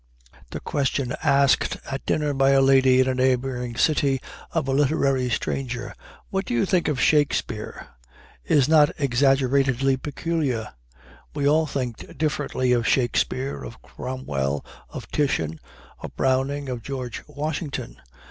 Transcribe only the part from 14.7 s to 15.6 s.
of Titian,